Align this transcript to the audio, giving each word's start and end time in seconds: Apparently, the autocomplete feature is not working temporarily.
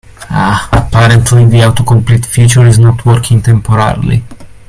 Apparently, 0.31 1.45
the 1.45 1.59
autocomplete 1.59 2.25
feature 2.25 2.65
is 2.65 2.79
not 2.79 3.05
working 3.05 3.39
temporarily. 3.39 4.23